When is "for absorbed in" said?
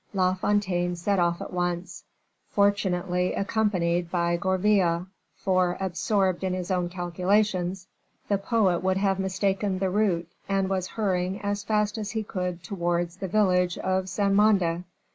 5.35-6.55